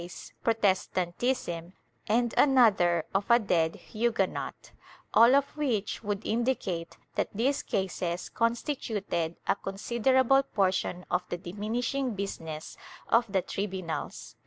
[0.01, 1.73] VIII] BURNING OF EFFIGIES 91 Protestantism,
[2.07, 4.71] and another of a dead Huguenot—
[5.13, 12.15] all of which would indicate that these cases constituted a considerable portion of the diminishing
[12.15, 12.77] business
[13.09, 14.35] of the tribunals.